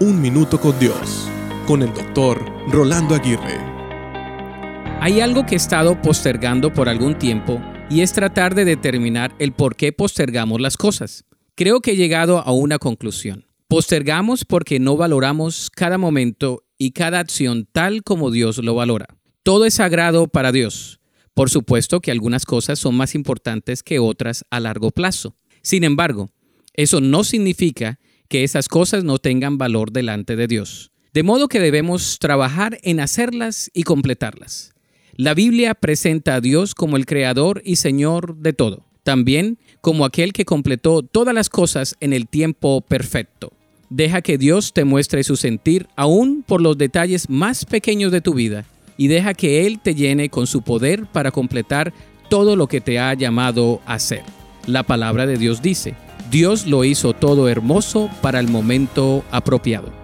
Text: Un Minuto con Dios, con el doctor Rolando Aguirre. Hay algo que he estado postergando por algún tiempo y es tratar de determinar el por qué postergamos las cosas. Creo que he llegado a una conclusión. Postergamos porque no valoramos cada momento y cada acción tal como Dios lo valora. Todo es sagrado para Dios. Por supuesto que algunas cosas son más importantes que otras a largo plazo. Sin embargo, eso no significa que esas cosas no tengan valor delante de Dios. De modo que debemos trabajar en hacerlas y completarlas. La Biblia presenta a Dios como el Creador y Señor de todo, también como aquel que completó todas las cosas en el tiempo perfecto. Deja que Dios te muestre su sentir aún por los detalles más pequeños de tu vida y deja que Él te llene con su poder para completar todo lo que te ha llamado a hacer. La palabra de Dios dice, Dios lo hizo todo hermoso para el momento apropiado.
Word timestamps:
Un 0.00 0.20
Minuto 0.20 0.60
con 0.60 0.76
Dios, 0.80 1.28
con 1.68 1.80
el 1.80 1.94
doctor 1.94 2.44
Rolando 2.68 3.14
Aguirre. 3.14 3.60
Hay 5.00 5.20
algo 5.20 5.46
que 5.46 5.54
he 5.54 5.56
estado 5.56 6.02
postergando 6.02 6.72
por 6.72 6.88
algún 6.88 7.16
tiempo 7.16 7.62
y 7.88 8.00
es 8.00 8.12
tratar 8.12 8.56
de 8.56 8.64
determinar 8.64 9.36
el 9.38 9.52
por 9.52 9.76
qué 9.76 9.92
postergamos 9.92 10.60
las 10.60 10.76
cosas. 10.76 11.24
Creo 11.54 11.80
que 11.80 11.92
he 11.92 11.96
llegado 11.96 12.40
a 12.40 12.50
una 12.50 12.80
conclusión. 12.80 13.46
Postergamos 13.68 14.44
porque 14.44 14.80
no 14.80 14.96
valoramos 14.96 15.70
cada 15.70 15.96
momento 15.96 16.64
y 16.76 16.90
cada 16.90 17.20
acción 17.20 17.68
tal 17.70 18.02
como 18.02 18.32
Dios 18.32 18.58
lo 18.58 18.74
valora. 18.74 19.06
Todo 19.44 19.64
es 19.64 19.74
sagrado 19.74 20.26
para 20.26 20.50
Dios. 20.50 20.98
Por 21.34 21.50
supuesto 21.50 22.00
que 22.00 22.10
algunas 22.10 22.46
cosas 22.46 22.80
son 22.80 22.96
más 22.96 23.14
importantes 23.14 23.84
que 23.84 24.00
otras 24.00 24.44
a 24.50 24.58
largo 24.58 24.90
plazo. 24.90 25.36
Sin 25.62 25.84
embargo, 25.84 26.32
eso 26.72 27.00
no 27.00 27.22
significa 27.22 28.00
que 28.34 28.42
esas 28.42 28.68
cosas 28.68 29.04
no 29.04 29.18
tengan 29.18 29.58
valor 29.58 29.92
delante 29.92 30.34
de 30.34 30.48
Dios. 30.48 30.90
De 31.12 31.22
modo 31.22 31.46
que 31.46 31.60
debemos 31.60 32.18
trabajar 32.18 32.80
en 32.82 32.98
hacerlas 32.98 33.70
y 33.72 33.84
completarlas. 33.84 34.74
La 35.14 35.34
Biblia 35.34 35.76
presenta 35.76 36.34
a 36.34 36.40
Dios 36.40 36.74
como 36.74 36.96
el 36.96 37.06
Creador 37.06 37.62
y 37.64 37.76
Señor 37.76 38.34
de 38.38 38.52
todo, 38.52 38.86
también 39.04 39.58
como 39.80 40.04
aquel 40.04 40.32
que 40.32 40.44
completó 40.44 41.04
todas 41.04 41.32
las 41.32 41.48
cosas 41.48 41.94
en 42.00 42.12
el 42.12 42.26
tiempo 42.26 42.80
perfecto. 42.80 43.52
Deja 43.88 44.20
que 44.20 44.36
Dios 44.36 44.72
te 44.72 44.82
muestre 44.82 45.22
su 45.22 45.36
sentir 45.36 45.86
aún 45.94 46.42
por 46.44 46.60
los 46.60 46.76
detalles 46.76 47.30
más 47.30 47.64
pequeños 47.64 48.10
de 48.10 48.20
tu 48.20 48.34
vida 48.34 48.64
y 48.96 49.06
deja 49.06 49.34
que 49.34 49.64
Él 49.64 49.78
te 49.78 49.94
llene 49.94 50.28
con 50.28 50.48
su 50.48 50.62
poder 50.62 51.06
para 51.06 51.30
completar 51.30 51.94
todo 52.28 52.56
lo 52.56 52.66
que 52.66 52.80
te 52.80 52.98
ha 52.98 53.14
llamado 53.14 53.80
a 53.86 53.94
hacer. 53.94 54.24
La 54.66 54.82
palabra 54.82 55.24
de 55.24 55.38
Dios 55.38 55.62
dice, 55.62 55.94
Dios 56.34 56.66
lo 56.66 56.82
hizo 56.82 57.12
todo 57.12 57.48
hermoso 57.48 58.10
para 58.20 58.40
el 58.40 58.48
momento 58.48 59.22
apropiado. 59.30 60.03